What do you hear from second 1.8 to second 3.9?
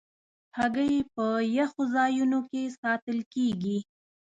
ځایونو کې ساتل کېږي.